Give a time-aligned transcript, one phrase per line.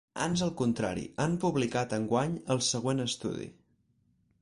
[0.23, 3.51] Ans al contrari, han publicat enguany el següent estudi.